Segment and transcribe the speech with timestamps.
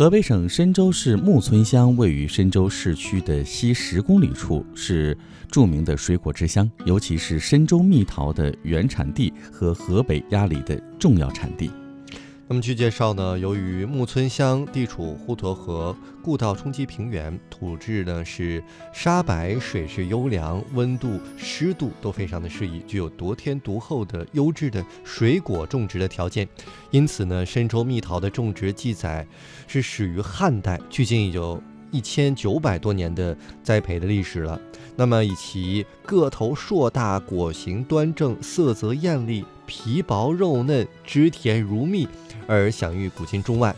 [0.00, 5.14] 河北省深州市木村乡位于深州市区的西十公里处，是
[5.50, 11.70] 著名的水果之乡，尤其是深州蜜桃的原产地和河北鸭梨的重要产地。
[12.52, 18.60] 那么据介绍呢，由于木村乡地处滹沱河故道冲积平原，土质呢是
[18.92, 26.48] 沙白，水质优良，温度、湿度都非常的适宜，具有得天独厚的优质的水果种植的条件。
[26.90, 29.24] 因此呢，深州蜜桃的种植记载
[29.68, 31.62] 是始于汉代，距今已有
[31.92, 34.60] 一千九百多年的栽培的历史了。
[34.96, 42.08] 那么以其个头硕大、果形端正、色泽艳丽、皮薄肉嫩、汁甜如蜜。
[42.48, 43.72] 而享誉古今中外，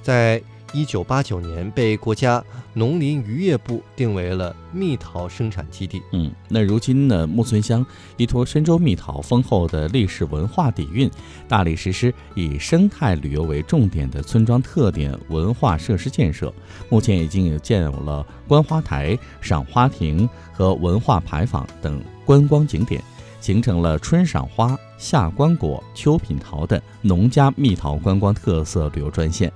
[0.00, 0.40] 在
[0.72, 6.00] 一九八九年被国家农林渔业部定为了蜜桃生产基地。
[6.12, 7.84] 嗯，那如今呢，木村乡
[8.16, 11.10] 依托深州蜜桃丰厚的历史文化底蕴，
[11.48, 16.54] 大力实施以生态旅游为重点的村庄特点文化设施建设。
[16.88, 23.02] 目前已经有建有了观花台、赏花亭和文化牌坊等观光景点。
[23.44, 29.52] 形成了春赏花、夏观果、秋品桃的农家蜜桃观光特色旅游专线。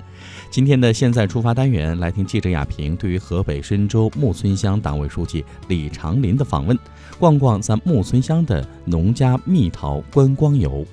[0.51, 6.79] 今天的现在出发单元，来听记者亚平对于河北深州木村乡党委书记李长林的访问，
[7.19, 10.87] 逛逛咱木村乡的农家蜜桃观光游。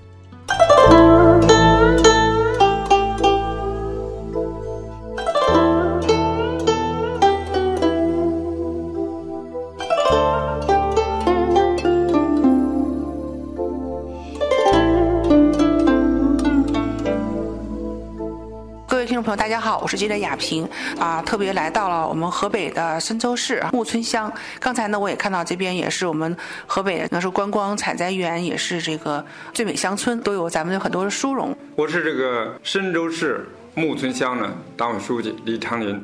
[19.45, 24.33] 大家好，我是记者亚平啊，特别来到了我们河北的深州市木村乡。
[24.59, 29.23] 刚才呢，我也看到这边也是我们河北那是观光采摘园，也是这个
[29.53, 31.55] 最美乡村，都有咱们有很多的殊荣。
[31.75, 36.03] 我是这个深州市木村乡的党委书记李长林。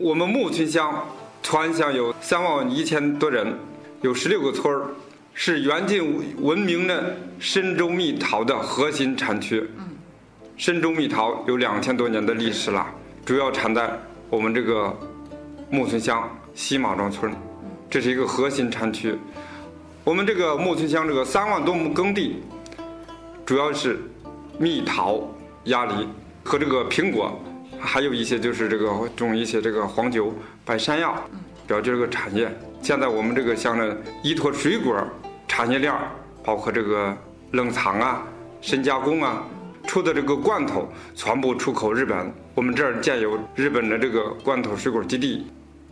[0.00, 1.06] 我们木村乡
[1.42, 3.58] 全乡有三万一千多人，
[4.00, 4.86] 有十六个村儿，
[5.34, 9.68] 是远近闻名的深州蜜桃的核心产区。
[10.60, 12.86] 深州蜜桃有两千多年的历史了，
[13.24, 13.90] 主要产在
[14.28, 14.94] 我们这个
[15.70, 17.32] 木村乡西马庄村，
[17.88, 19.16] 这是一个核心产区。
[20.04, 22.42] 我们这个木村乡这个三万多亩耕地，
[23.46, 24.02] 主要是
[24.58, 25.26] 蜜桃、
[25.64, 26.06] 鸭梨
[26.44, 27.40] 和这个苹果，
[27.80, 30.30] 还有一些就是这个种一些这个黄酒、
[30.62, 31.16] 白山药，
[31.66, 32.54] 主要这个产业。
[32.82, 34.94] 现在我们这个乡呢，依托水果
[35.48, 35.90] 产业链，
[36.44, 37.16] 包括这个
[37.52, 38.22] 冷藏啊、
[38.60, 39.42] 深加工啊。
[39.90, 45.44] 出的这个罐头全部出口日本，我们这儿建有日本的这个罐头水果基地。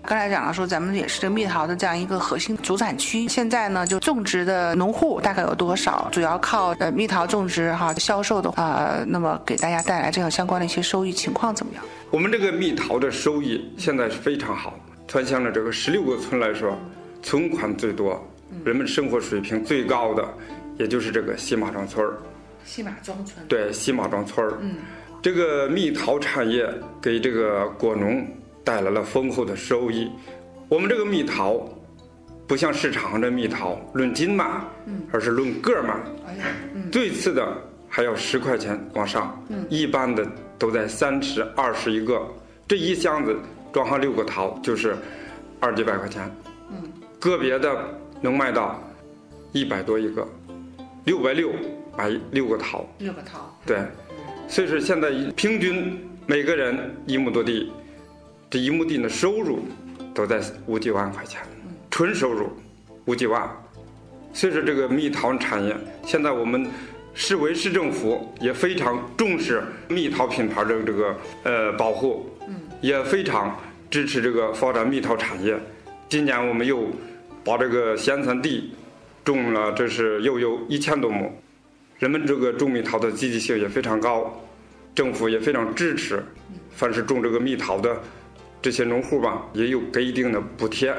[0.03, 3.27] 刚才讲了说，咱们也是这蜜桃的这样一个核心主产区。
[3.27, 6.09] 现在呢，就种植的农户大概有多少？
[6.13, 11.83] 主要靠呃蜜桃种植哈销售的啊，那么给大家带来这样相关的一些收益情况怎么样？
[12.13, 14.79] 我们这个蜜桃的收益现在是非常好。
[15.09, 16.79] 川乡的这个十六个村来说，
[17.21, 18.25] 存款最多，
[18.65, 20.25] 人们生活水平最高的，
[20.79, 22.17] 也就是这个西马庄村儿。
[22.65, 24.77] 西马庄村对西马庄村儿，嗯，
[25.23, 26.69] 这个蜜桃产业
[27.01, 28.27] 给这个果农
[28.63, 30.11] 带来了丰厚的收益。
[30.69, 31.67] 我们这个蜜桃
[32.47, 34.45] 不像市场上的蜜桃论斤卖，
[34.87, 35.95] 嗯，而是论个卖。
[36.27, 37.57] 哎呀，嗯，最次的
[37.89, 40.27] 还要十块钱往上，嗯，一般的
[40.59, 42.21] 都在三十、二十一个。
[42.67, 43.35] 这一箱子
[43.73, 44.95] 装上六个桃就是
[45.59, 46.31] 二几百块钱，
[46.71, 46.83] 嗯，
[47.19, 47.83] 个别的
[48.21, 48.79] 能卖到
[49.53, 50.29] 一百多一个，
[51.05, 51.51] 六百六。
[51.99, 53.77] 买六个桃，六个桃，对，
[54.47, 57.73] 所以说现在平均每个人一亩多地，
[58.49, 59.59] 这一亩地的收入
[60.15, 61.43] 都在五几万块钱，
[61.91, 62.53] 纯收入
[63.07, 63.51] 五几万。
[64.33, 66.69] 所以说这个蜜桃产业，现在我们
[67.15, 72.31] 市委市政府也非常重视蜜桃品牌的这个呃保护，
[72.81, 73.59] 也非常
[73.91, 75.59] 支持这个发展蜜桃产业。
[76.09, 76.87] 今年我们又
[77.43, 78.73] 把这个闲散地
[79.25, 81.33] 种了，这是又有一千多亩。
[81.99, 84.33] 人们这个种蜜桃的积极性也非常高，
[84.95, 86.25] 政府也非常支持。
[86.71, 88.01] 凡是种这个蜜桃的
[88.63, 90.95] 这些农户吧，也有给一定的补贴。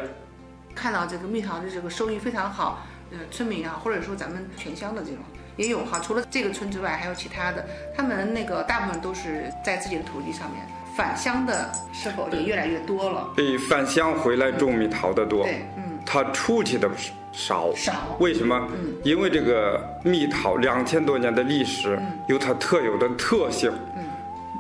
[0.75, 5.19] 看到这个蜜桃的这个收益非常好，呃，村民啊，或者说咱们全乡的这种
[5.55, 5.99] 也有哈。
[5.99, 7.65] 除了这个村之外，还有其他的，
[7.95, 10.67] 他们那个大部分都是在自己的土地上面。
[10.97, 13.29] 返乡的是否也越来越多了？
[13.37, 15.43] 对，返乡回来种蜜桃的多。
[15.45, 15.97] 对，嗯。
[16.05, 16.89] 他出去的
[17.31, 18.67] 少，少，为什么？
[19.03, 23.71] 因为这个蜜桃两千多年的历史，有它特有的特性，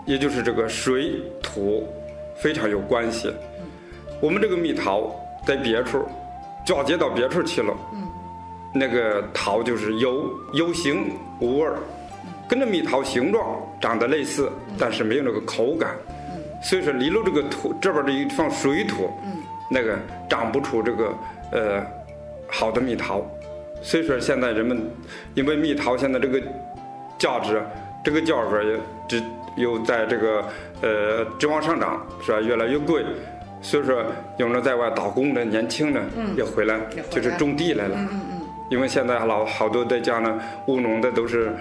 [0.05, 1.87] 也就是这个水土
[2.37, 3.33] 非常有关系。
[4.21, 6.07] 我们这个蜜桃在别处
[6.65, 7.73] 嫁接到别处去了，
[8.73, 11.79] 那个桃就是有有形无味儿，
[12.47, 15.95] 跟着蜜桃形状长得类似，但是没有那个口感。
[16.61, 19.31] 所以说离了这个土这边这一方水土，嗯，
[19.69, 19.97] 那个
[20.29, 21.13] 长不出这个
[21.51, 21.85] 呃
[22.49, 23.25] 好的蜜桃。
[23.81, 24.81] 所以说现在人们
[25.35, 26.41] 因为蜜桃现在这个
[27.17, 27.61] 价值，
[28.03, 29.23] 这个价格也只
[29.55, 30.43] 有在这个
[30.81, 32.39] 呃直往上涨，是吧？
[32.41, 33.03] 越来越贵。
[33.61, 34.01] 所以说，
[34.37, 36.01] 有的在外打工的年轻的
[36.37, 37.95] 也回来，也回来就是种地来了。
[37.97, 38.21] 嗯嗯
[38.69, 41.51] 因为现在老好多在家呢，务农的都是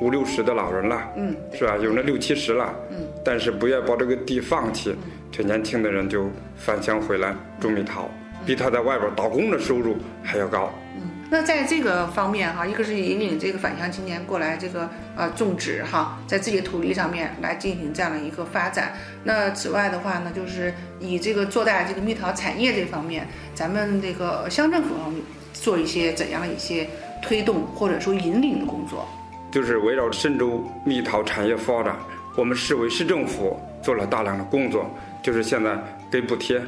[0.00, 1.76] 五六十的老人了，嗯是吧？
[1.78, 4.94] 有那六七十了，嗯，但是不愿把这个地放弃，
[5.32, 8.08] 这年轻的人就返乡回来种蜜桃，
[8.44, 10.72] 比他在外边打工的收入还要高。
[10.96, 11.02] 嗯。
[11.30, 18.94] 那在这个方面哈，一个是引领这个返乡青年过来这个呃种植哈，在自己的土地上面来进行这样的一个发展。
[19.22, 25.22] 那此外的话呢，就是以这个做大这个蜜桃产业这方面，咱们这个乡政府方面
[25.52, 26.88] 做一些怎样的一些
[27.22, 29.06] 推动或者说引领的工作？
[29.52, 31.96] 就是围绕深州蜜桃产业发展，
[32.36, 34.88] 我们市委市政府做了大量的工作，
[35.22, 35.76] 就是现在
[36.10, 36.60] 给补贴，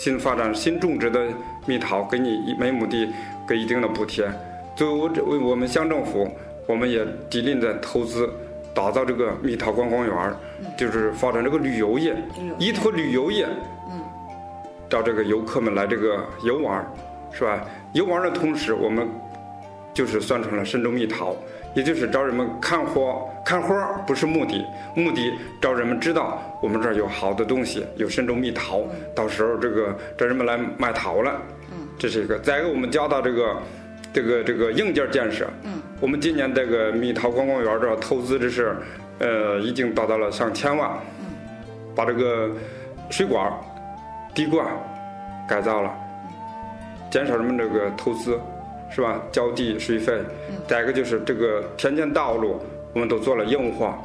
[0.00, 1.26] 新发展新种植的
[1.66, 3.12] 蜜桃给你一每亩地
[3.46, 4.26] 给一定的补贴。
[4.74, 6.26] 作为我这为我们乡政府，
[6.66, 8.26] 我们也极力的投资
[8.72, 10.34] 打造这个蜜桃观光园儿，
[10.74, 12.16] 就是发展这个旅游业，
[12.58, 13.46] 依托旅游业，
[13.90, 14.00] 嗯，
[14.88, 16.86] 让这个游客们来这个游玩儿，
[17.30, 17.62] 是吧？
[17.92, 19.06] 游玩儿的同时，我们
[19.92, 21.36] 就是宣传了深州蜜桃，
[21.74, 28.82] 也就是找人们看花，看花不是目的，目的找人们知道我们这儿有好的东西，有神州蜜桃，
[29.14, 31.40] 到时候这个找人们来买桃了，
[31.70, 32.38] 嗯，这是一个。
[32.40, 33.56] 再一个，我们加大这个
[34.12, 38.76] 这个这个硬件建设，嗯，我们今年这个蜜桃观光园这投资这是，
[39.18, 40.90] 呃，已经达到了上千万，
[41.20, 41.26] 嗯，
[41.94, 42.50] 把这个
[43.10, 43.52] 水管儿、
[44.34, 44.66] 滴灌
[45.48, 45.94] 改造了，
[47.10, 48.38] 减少人们这个投资，
[48.90, 49.20] 是吧？
[49.30, 50.18] 浇地水费。
[50.66, 52.60] 再一个就是这个田间道路，
[52.92, 53.98] 我们都做了硬化，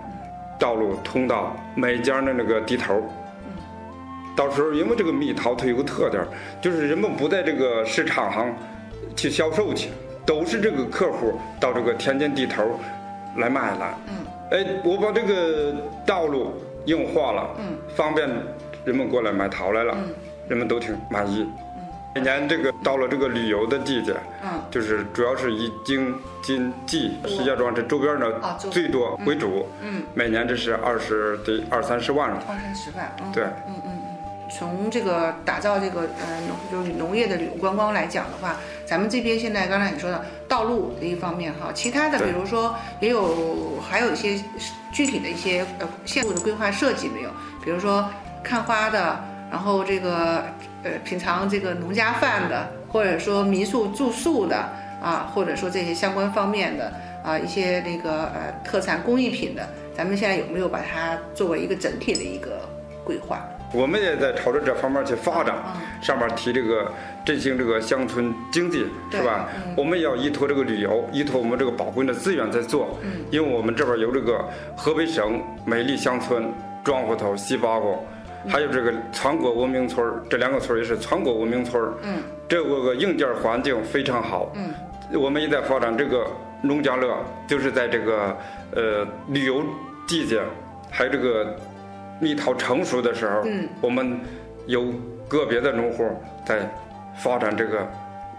[0.60, 3.04] 道路通到每家的那个地头儿。
[4.36, 6.22] 到时候因为这个蜜桃它有个特点，
[6.62, 8.54] 就是人们不在这个市场上
[9.16, 9.90] 去销售去，
[10.26, 12.80] 都是这个客户到这个田间地头
[13.38, 13.98] 来买了。
[14.08, 15.74] 嗯哎，我把这个
[16.06, 16.54] 道路
[16.86, 18.30] 硬化了，嗯方便
[18.84, 20.14] 人们过来买桃来了，嗯
[20.48, 21.48] 人们都挺满意。
[22.16, 29.68] 每年这个到了这个旅游的季节，嗯就是主要是以京津冀、石家庄这周边的最多为主。
[29.82, 32.42] 嗯，每年这是二十得二三十万了。
[32.48, 34.02] 二三十万，嗯，对嗯嗯嗯。
[34.50, 44.42] 从这个打造这个呃农就是农业的旅游观光来讲的话，咱们这边现在刚才你说的道路的一方面哈，其他的比如说也有还有一些
[44.94, 47.30] 具体的一些呃线路的规划设计没有？
[47.62, 48.10] 比如说
[48.42, 49.22] 看花的，
[49.52, 50.46] 然后这个
[50.86, 54.56] 呃品尝这个农家饭的，或者说民宿住宿的
[55.02, 56.94] 啊，或者说这些相关方面的
[57.24, 59.68] 啊一些那个呃特产工艺品的，
[59.98, 62.62] 咱们现在有没有把它作为一个整体的一个
[63.04, 63.44] 规划？
[63.74, 66.90] 我们也在朝着这方面去发展，嗯上面提这个
[67.26, 69.50] 振兴这个乡村经济，是吧？
[69.66, 72.98] 嗯我们也要依托这个旅游，依托我们这个宝贵的资源在做。
[73.04, 74.48] 嗯因为我们这边有这个
[74.78, 76.46] 河北省美丽乡村
[76.84, 78.06] 庄户头西八沟，
[78.47, 81.94] 还有这个全国文明村儿，这两个村儿也是全国文明村儿。
[82.03, 84.51] 嗯这个硬件环境非常好。
[84.56, 84.74] 嗯
[85.19, 86.27] 我们也在发展这个
[86.62, 87.15] 农家乐，
[87.47, 88.38] 就是在这个
[88.75, 89.63] 呃旅游
[90.07, 90.42] 季节，
[90.89, 91.56] 还有这个
[92.19, 94.19] 蜜桃成熟的时候，嗯我们
[94.65, 94.92] 有
[95.28, 96.09] 个别的农户
[96.45, 96.69] 在
[97.16, 97.87] 发展这个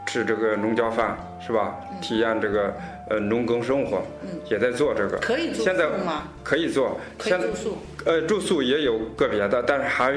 [0.04, 1.76] 吃这个农家饭，是吧？
[2.00, 2.74] 体验这个
[3.08, 5.18] 呃农耕生活，嗯也在做这个。
[5.18, 6.28] 可以住现在宿吗？
[6.42, 7.78] 可以做，可以现在住宿。
[8.04, 10.12] 呃住宿也有个别的，但是还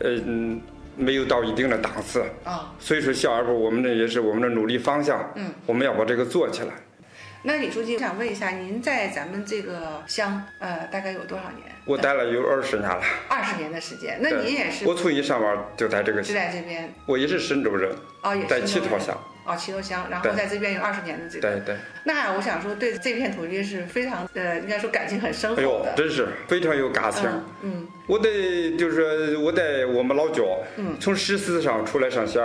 [0.00, 0.60] 呃嗯
[0.96, 2.24] 没有到一定的档次。
[2.44, 5.32] 啊，所以说，下一步我们这也是我们的努力方向。
[5.36, 6.70] 嗯，我们要把这个做起来。
[7.40, 11.72] 那李书记，我想问一下，您在咱们这个乡，呃，大概有多少年？
[11.84, 13.00] 我待了有二十年了。
[13.28, 14.18] 二十年的时间。
[14.20, 17.92] 那您也是我从一上班就在这个是乡，在这边我也是深州人，
[18.24, 19.16] 哦，也是在七农人头乡。
[19.48, 21.48] 哦，齐头乡，然后在这边有二十年的这个。
[21.48, 25.94] 对对，那我想说，对这片土地是非常呃，应该说感情很深厚哎呦的，。
[25.96, 27.24] 真是非常有感情。
[27.24, 30.42] 嗯嗯我得就是我在我们老家，
[30.76, 32.40] 嗯从十四上出来上学，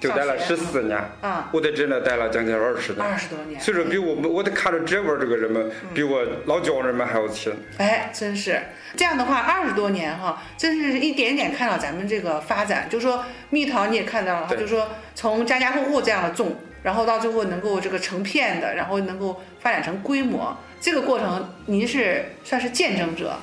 [0.00, 0.98] 就待了十四年。
[1.20, 3.04] 啊，我在这呢待了将近二十年。
[3.04, 3.60] 二十多年。
[3.60, 7.52] 所以说，比我们我得看着这边儿这个人们，比我老家人们还要亲。
[7.78, 8.60] 哎，真是
[8.96, 12.88] 这样的话，二十多年哈，真是一点点看到咱们这个发展。
[12.88, 23.36] 就说蜜桃你也看到了，对就说从家家户户这样的种，然后到最后能够这个成片的，然后能够发展成规模，这个过程您是算是见证者。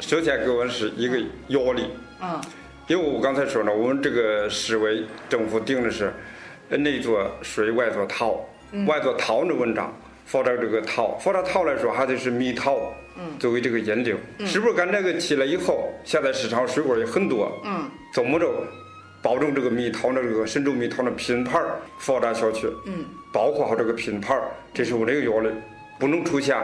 [0.00, 1.16] 首先给我是一个
[1.48, 2.40] 压力，嗯
[2.88, 6.12] 因为我刚才说了，我们这个市委政府定的是，
[6.68, 8.84] 呃内做水外做桃，嗯。
[8.86, 9.94] 外做陶的文章，
[10.26, 14.74] 放点这个陶，放点桃来说还得是蜜桃，嗯，作为这个引领，是不是？
[14.74, 18.50] 干这个起来以后，现在市场水果也很多，嗯，怎么着，
[19.22, 24.36] 保证这个蜜桃的这个神州蜜桃的品牌儿发展下去，嗯，保护好这个品牌，
[24.74, 25.52] 这是我这个要的，
[26.00, 26.56] 不能出现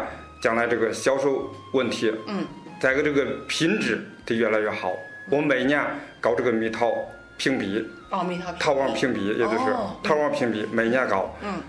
[0.43, 2.45] 将来这个销售问题，嗯，
[2.81, 4.93] 再一个这个品质得越来越好，
[5.31, 5.85] 我每年
[6.21, 6.93] 搞这个蜜桃
[7.37, 11.61] 评比，哦，蜜桃桃王评比，也就是哦桃王评比，每年搞，嗯，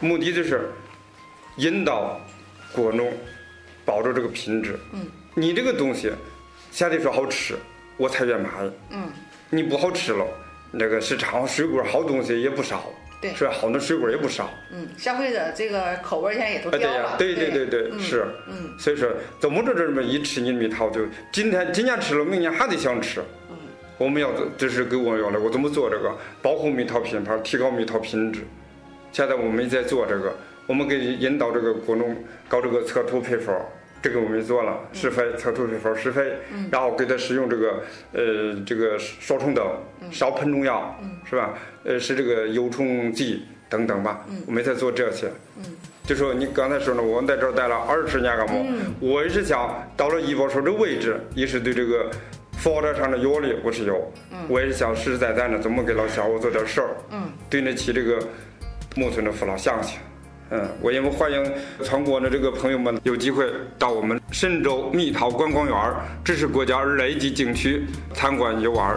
[0.00, 0.70] 目的就是
[1.56, 2.18] 引导
[2.72, 3.12] 果农
[3.84, 4.78] 保证这个品质。
[4.92, 6.10] 嗯，你这个东西
[6.70, 7.54] 先得说好吃，
[7.96, 8.48] 我才愿买。
[8.90, 9.10] 嗯，
[9.50, 10.26] 你不好吃了，
[10.70, 12.84] 那个市场上水果好东西也不少，
[13.22, 13.52] 对是吧？
[13.52, 14.52] 好的水果也不少。
[14.70, 18.26] 嗯，消费者这个口味现在也都哎，对呀对对对对，嗯是。
[18.48, 21.00] 嗯所以说，怎么着这么一吃你的蜜桃，就
[21.32, 23.20] 今天今年吃了，明年还得想吃。
[23.48, 23.56] 嗯
[23.98, 28.40] 我们要做，这是给我要的，我怎么做这个保护蜜桃品牌，提高蜜桃品质。
[29.12, 30.34] 现在我们在做这个，
[30.66, 32.16] 我们给引导这个果农
[32.48, 33.54] 搞这个测土配方，
[34.02, 36.32] 这个我们做了，施肥测土配方施肥，
[36.72, 37.82] 然后给他使用这个
[38.12, 39.64] 呃这个杀虫灯，
[40.10, 41.54] 烧喷农药，是吧？
[41.84, 45.30] 呃是这个油虫剂等等吧，我们也在做这些。
[46.04, 48.54] 就说你刚才说了，我在这儿待了二十年干嘛？
[48.98, 52.10] 我也是想到了医保所这位置，也是对这个
[52.58, 54.12] 发展上的压力我是有，
[54.48, 58.18] 我也是想实实在在的怎么给老乡我做点事儿，嗯，对得起这个
[58.96, 60.00] 木村的父老乡亲。
[60.54, 68.94] 嗯，我也欢迎全国的这个朋友们有机会到我们神州蜜桃观光园儿，这是国家二 A 级景区参观游玩。